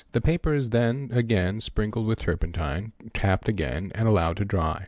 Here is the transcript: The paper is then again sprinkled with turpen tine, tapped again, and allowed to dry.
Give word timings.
The 0.13 0.19
paper 0.21 0.55
is 0.55 0.69
then 0.69 1.11
again 1.13 1.59
sprinkled 1.59 2.07
with 2.07 2.21
turpen 2.21 2.53
tine, 2.53 2.91
tapped 3.13 3.47
again, 3.47 3.91
and 3.93 4.07
allowed 4.07 4.37
to 4.37 4.45
dry. 4.45 4.79